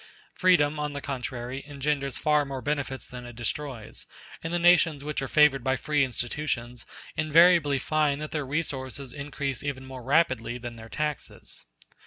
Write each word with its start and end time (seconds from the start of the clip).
Freedom, 0.33 0.79
on 0.79 0.93
the 0.93 0.99
contrary, 0.99 1.63
engenders 1.67 2.17
far 2.17 2.43
more 2.43 2.63
benefits 2.63 3.05
than 3.05 3.23
it 3.23 3.35
destroys; 3.35 4.07
and 4.43 4.51
the 4.51 4.57
nations 4.57 5.03
which 5.03 5.21
are 5.21 5.27
favored 5.27 5.63
by 5.63 5.75
free 5.75 6.03
institutions 6.03 6.87
invariably 7.15 7.77
find 7.77 8.19
that 8.19 8.31
their 8.31 8.43
resources 8.43 9.13
increase 9.13 9.61
even 9.61 9.85
more 9.85 10.01
rapidly 10.01 10.57
than 10.57 10.75
their 10.75 10.89
taxes. 10.89 11.65